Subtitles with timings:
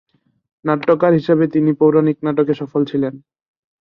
[0.65, 3.13] নাট্যকার হিসাবে তিনি পৌরানিক নাটকে সফল ছিলেন।